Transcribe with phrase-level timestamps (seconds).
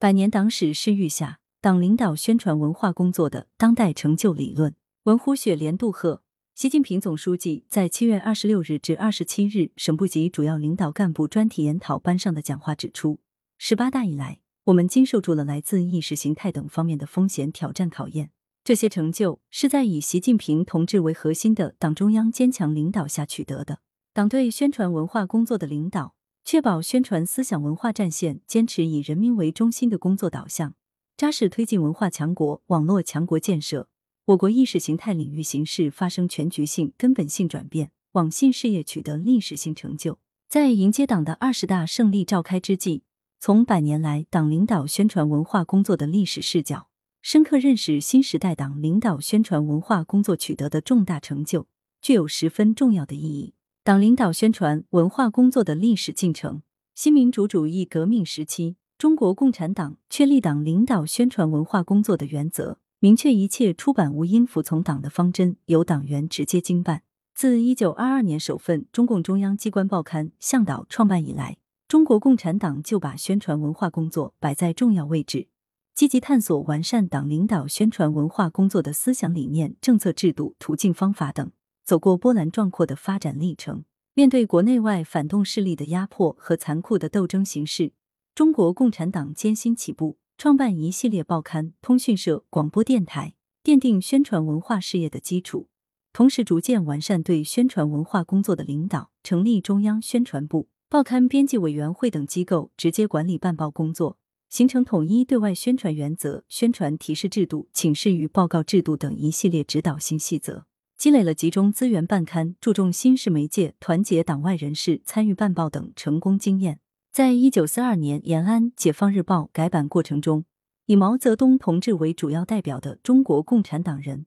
[0.00, 4.76] 百年党史施育下，党领导宣传文化工作的当代成就理论。
[5.02, 6.22] 文虎雪莲杜鹤，
[6.54, 13.18] 习近平总书记在七月二十六日至二十七日省部级主要领导干部专题研讨班上的讲话指出，
[13.58, 18.30] 十八大以来，我们经受住了来自意识形态等方面的风险挑战考验。
[18.62, 23.80] 这些成就是在以习近平同志为核心的党中央坚强领导下取得的。
[24.14, 26.14] 党对宣传文化工作的领导，
[26.50, 30.74] 确保宣传思想文化战线坚持以人民为中心的工作导向，
[31.14, 33.86] 扎实推进文化强国、网络强国建设。
[34.24, 40.18] 我国意识形态领域形势发生全局性、根本性转变，网信事业取得历史性成就。
[40.48, 43.02] 在迎接党的二十大胜利召开之际，
[43.38, 46.88] 从百年来党领导宣传文化工作的历史视角。
[47.20, 51.66] 深刻认识新时代党领导宣传文化工作取得的重大成就，
[52.00, 53.52] 具有十分重要的意义。
[53.88, 56.60] 党领导宣传文化工作的历史进程：
[56.94, 67.00] 新民主主义革命时期，中国共产党确立党领导宣传文化工作的原则，明确一切出版物应服从党的方针，由党员直接经办。
[67.34, 71.56] 自一九二二年首份中共中央机关报刊《向导》创办以来，
[71.88, 75.48] 中国共产党就把宣传文化工作摆在重要位置。
[75.94, 81.50] 积极探索完善党领导宣传文化工作的思想理念、政策制度、途径方法等，
[81.88, 83.86] 走过波澜壮阔的发展历程。
[84.12, 87.94] 面对国内外反动势力的压迫和残酷的斗争形势，
[88.34, 93.32] 中国共产党艰辛起步，创办一系列报刊、通讯社、广播电台，
[93.64, 95.70] 奠定宣传文化事业的基础。
[96.12, 104.18] 同时，逐渐完善对宣传文化工作的领导，成立中央宣传部、报刊编辑委员会等机构，直接管理办报工作。
[104.50, 110.66] 形成统一对外宣传原则、宣传提示制度、请示与报告制度等一系列指导性细则，
[110.98, 116.80] 积累了集中资源办刊、注重新式媒介、团结党外人士参与办报等成功经验。
[117.12, 120.44] 在一九四二年延安《解放日报》改版过程中，
[120.86, 124.26] 以毛泽东同志为主要代表的中国共产党人，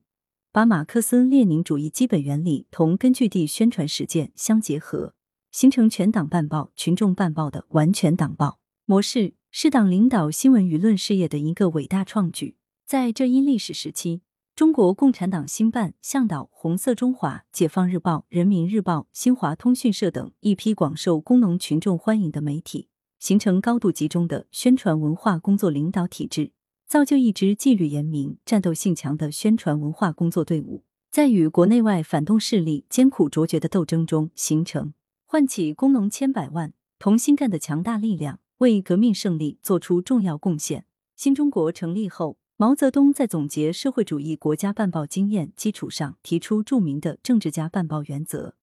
[0.50, 5.12] 把马克思列宁主义基本原理同根据地宣传实践相结合，
[5.50, 9.34] 形成全党办报、群众办报的完全党报模式。
[9.54, 12.56] 是党领导新闻舆论事业的一个伟大创举。
[12.86, 14.22] 在这一历史时期，
[14.54, 26.52] 中国共产党新办、向导、红色中华、解放日报、人民日报、新华通讯社等一批广受工农群众欢迎的媒体，形成高度集中的宣传文化工作领导体制，
[26.86, 34.92] 造就一支纪律严明、战斗性强的宣传文化工作队伍，在与国内外反动势力艰苦卓绝的斗争中形成，
[35.24, 38.40] 唤起工农千百万同心干的强大力量。
[38.58, 40.84] 为革命胜利做出重要贡献。
[41.16, 48.54] 新中国成立后，毛泽东在总结社会主义国家办报经验基础上，提出著名的政治家办报原则，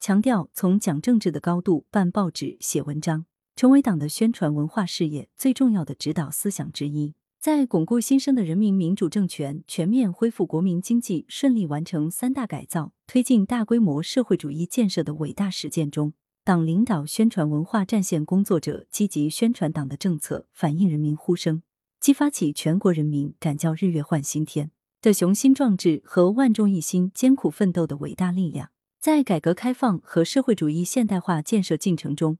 [0.00, 3.24] 强调从讲政治的高度办报纸、写文章，
[3.56, 7.14] 成为党的宣传文化事业最重要的指导思想之一。
[7.40, 16.12] 在巩固新生的人民民主政权、全面恢复国民经济、顺利完成三大改造、推进大规模社会主义建设的伟大实践中。
[16.44, 21.62] 党领导宣传文化战线工作者积极宣传党的政策，反映人民呼声，
[22.02, 28.70] 激发起全国人民敢叫日月换新天的雄心壮志和万众一心艰苦奋斗的伟大力量。
[28.98, 32.38] 在改革开放和社会主义现代化建设进程中，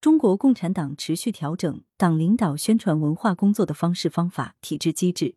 [0.00, 5.36] 中国共产党持续调整党领导宣传文化工作的方式方法、体制机制，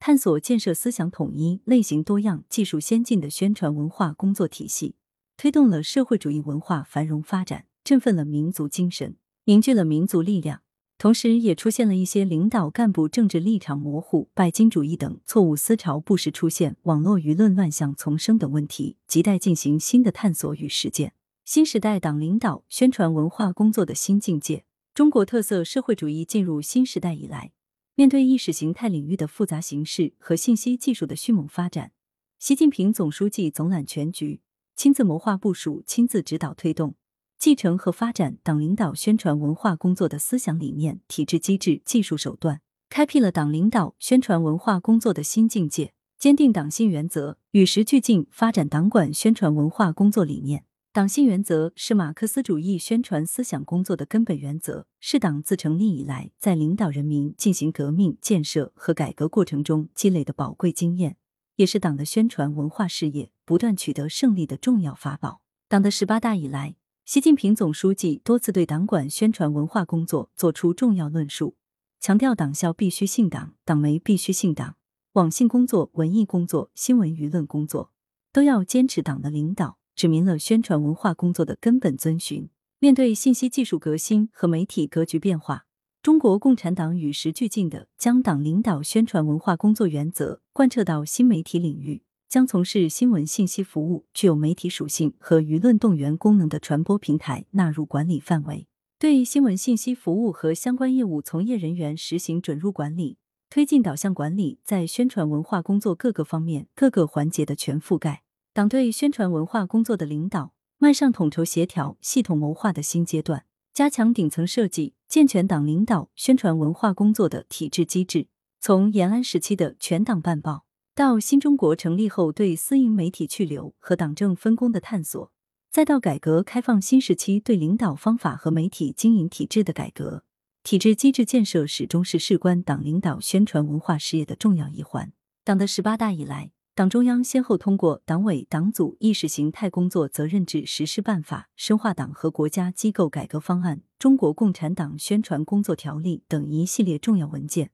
[0.00, 4.96] 探索建设思想统一、类型多样、技术先进的宣传文化工作体系。
[5.36, 10.62] 推动了社会主义文化繁荣发展，振奋了民族精神，凝聚了民族力量。
[11.02, 21.14] 同时，也出现了一些领导干部政治立场模糊、拜金主义等错误思潮不时出现、网络舆论乱象丛生等问题，亟待进行新的探索与实践。
[21.44, 24.64] 新时代党领导宣传文化工作的新境界，
[24.94, 27.50] 中国特色社会主义进入新时代以来，
[27.96, 31.90] 面对意识形态领域的复杂形势和信息技术的迅猛发展，
[32.38, 34.40] 习近平总书记总揽全局。
[34.76, 36.94] 亲自谋划部署，亲自指导推动，
[37.42, 45.92] 继承和发展党领导宣传文化工作的思想理念、体制机制、技术手段，开辟了党领导宣传文化工作的新境界。
[46.16, 50.66] 坚定党性原则，与时俱进发展党管宣传文化工作理念。
[50.92, 61.16] 党性原则是马克思主义宣传思想工作的根本原则，是党自成立以来在领导人民进行革命建设和改革过程中积累的宝贵经验。
[61.56, 65.40] 也是党的宣传文化事业不断取得胜利的重要法宝。
[65.68, 66.76] 党的十八大以来，
[67.12, 71.56] 习近平总书记多次对党管宣传文化工作作出重要论述，
[72.00, 74.76] 强调党校必须信党，党媒必须信党，
[75.12, 77.92] 网信工作、文艺工作、新闻舆论工作
[78.32, 82.48] 都要坚持党的领导，指明了宣传文化工作的根本遵循。
[82.78, 85.66] 面对信息技术革新和媒体格局变化，
[86.00, 98.66] 中国共产党与时俱进的将党领导宣传文化工作原则贯彻到新媒体领域，将从事新闻信息服务具有媒体属性和舆论动员功能的传播平台纳入管理范围，
[98.98, 103.18] 对新闻信息服务和相关业务从业人员实行准入管理，
[103.50, 108.22] 推进导向管理在宣传文化工作各个方面、各个环节的全覆盖。
[108.54, 110.54] 党对宣传文化工作的领导。
[110.78, 113.44] 迈上统筹协调、系统谋划的新阶段，
[113.74, 118.28] 加强顶层设计，健全党领导宣传文化工作的体制机制。
[118.58, 125.32] 从延安时期的全党办报，到新中国成立后对私营媒体去留和党政分工的探索，
[125.70, 130.24] 再到改革开放新时期对领导方法和媒体经营体制的改革，
[130.62, 135.10] 体制机制建设始终是事关党领导宣传文化事业的重要一环。
[135.42, 136.52] 党的十八大以来。
[136.74, 147.72] 党中央先后通过《党委党组意识形态工作责任制实施办法》《深化党和国家机构改革方案》《中国共产党宣传工作条例》等一系列重要文件，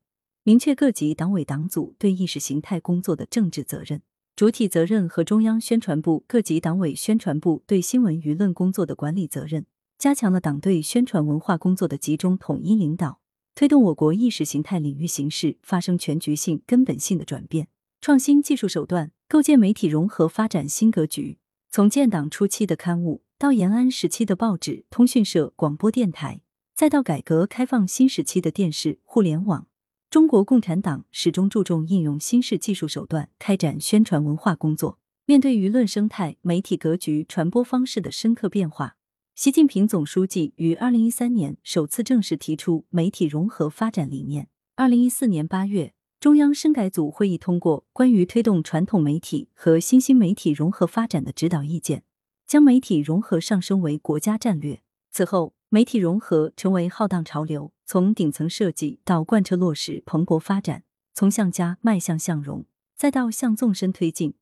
[0.48, 4.00] 明确各级党委党组对意识形态工作的政治责任、
[4.34, 9.66] 主体责任和中央宣传部、各级党委宣传部对新闻舆论工作的管理责任，
[9.98, 13.20] 加强了党对宣传文化工作的集中统一领导，
[13.54, 17.68] 推动我国意识形态领域形势发生全局性、根本性的转变。
[18.00, 21.36] 创新技术手段，构建媒体融合发展新格局。
[21.70, 26.40] 从建党初期的刊物，到延安时期的报纸、通讯社、广播电台，
[26.74, 29.66] 再到改革开放新时期的电视、互联网，
[30.10, 34.98] 中国共产党始终注重应用新式技术手段开展宣传文化工作。
[35.26, 38.96] 面对舆论生态、媒体格局、传播方式的深刻变化，
[39.34, 44.48] 习近平总书记于二零一三年首次正式提出媒体融合发展理念。
[44.76, 45.92] 二零一四年八月。
[46.20, 52.02] 中央深改组会议通过关于推动传统媒体和新兴媒体融合发展的指导意见，
[52.44, 54.80] 将媒体融合上升为国家战略。
[55.12, 62.64] 此后，媒体融合成为浩荡潮流，从顶层设计到贯彻落实蓬勃发展，从向家迈向向融，
[62.96, 64.32] 再到向纵深推进，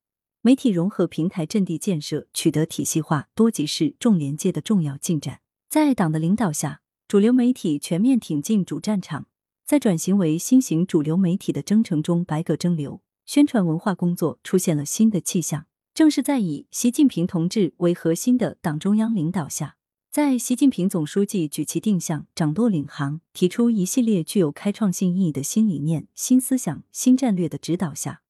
[0.41, 5.41] 媒体融合平台阵地建设取得体系化、多级式、重连接的重要进展。
[5.69, 9.27] 在党的领导下，主流媒体全面挺进主战场。
[9.65, 15.65] 在转型为新型主流媒体的征程中，百舸争流，宣传文化工作出现了新的气象。
[15.93, 19.76] 正是在以习近平同志为核心的党中央领导下，
[20.17, 28.23] 在习近平总书记举旗定向、掌舵领航，提出一系列具有开创性意义的新理念、新思想、新战略的指导下，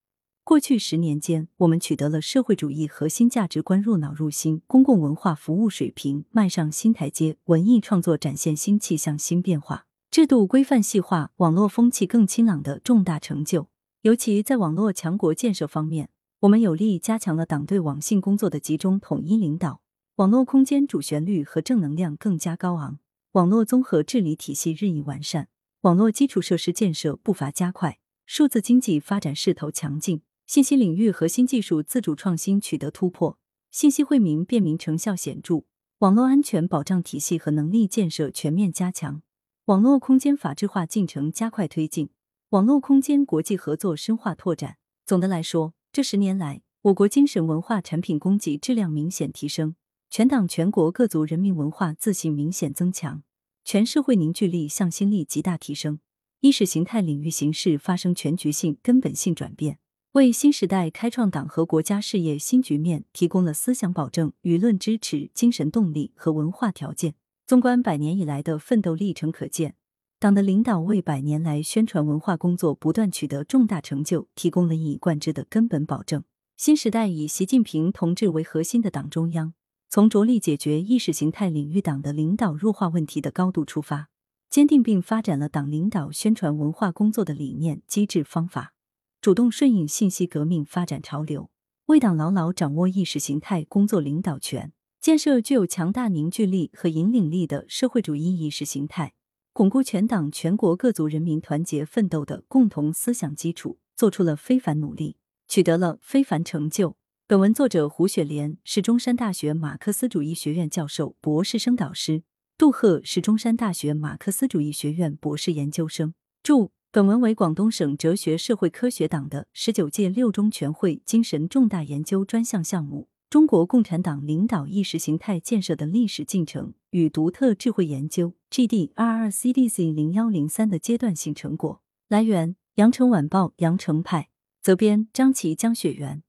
[0.44, 9.86] 过去十年间，我们取得了社会主义核心价值观入脑入心，公共文化服务水平迈上新台阶，文艺创作展现新气象、新变化。
[10.12, 13.68] 制度规范细化，网络风气更清朗的重大成就。
[14.02, 16.10] 尤其在网络强国建设方面，
[16.42, 19.80] 我们有力加强了党对网信工作的集中统一领导，
[20.18, 22.98] 网络空间主旋律和正能量更加高昂，
[23.34, 25.48] 网络综合治理体系日益完善，
[25.82, 33.38] 网络基础设施建设步伐加快，数字经济发展势头强劲，信息领域核心技术自主创新取得突破，
[33.70, 35.66] 信息惠民便民成效显著，
[36.00, 39.22] 网络安全保障体系和能力建设全面加强。
[39.66, 42.10] 网络空间法治化进程加快推进，
[42.50, 44.78] 网络空间国际合作深化拓展。
[45.06, 49.76] 总的来说，这十年来，我国精神文化产品供给质量明显提升，
[50.10, 53.24] 全党全国各族人民文化自信明显增强，
[53.64, 56.00] 全社会凝聚力、向心力极大提升，
[56.40, 59.80] 意识形态领域形势发生全局性、根本性转变，
[60.14, 67.16] 为新时代开创党和国家事业新局面提供了思想保证、舆论支持、精神动力和文化条件。
[67.46, 69.76] 纵观百年以来的奋斗历程，可见
[70.20, 76.24] 党的领导为百年来宣传文化工作不断取得重大成就提供了一以贯之的根本保证。
[76.58, 79.54] 新时代以习近平同志为核心的党中央，
[79.90, 84.10] 从着力解决意识形态领域党的领导弱化问题的高度出发，
[84.50, 88.74] 坚定并发展了党领导宣传文化工作的理念、机制、方法，
[89.22, 91.50] 主动顺应信息革命发展潮流，
[91.86, 94.74] 为党牢牢掌握意识形态工作领导权。
[95.00, 99.14] 建设具有强大凝聚力和引领力的社会主义意识形态，
[99.54, 105.16] 巩固全党全国各族人民团结奋斗的共同思想基础，做出了非凡努力，
[105.48, 106.98] 取得了非凡成就。
[107.30, 112.24] 本文作者胡雪莲是中山大学马克思主义学院教授、博士生导师，
[112.58, 116.14] 杜鹤是中山大学马克思主义学院博士研究生。
[116.42, 123.10] 注：本文为广东省哲学社会科学党的十九届六中全会精神重大研究专项项目。
[123.30, 131.82] 中国共产党领导意识形态建设的历史进程与独特智慧研究 ”（G D R R C D C 零幺零三）的阶段性成果。
[132.08, 134.30] 来源：羊城晚报羊城派，
[134.62, 136.24] 责编：张琪、江雪源。